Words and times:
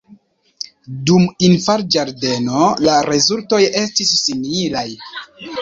Dum 1.09 1.27
infanĝardeno 1.49 2.63
la 2.87 2.97
rezultoj 3.11 3.63
estis 3.83 4.17
similaj. 4.23 4.87